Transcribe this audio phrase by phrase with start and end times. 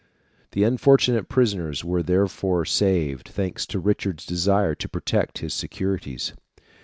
[0.53, 6.33] The unfortunate prisoners were therefore saved, thanks to Richard's desire to protect his securities.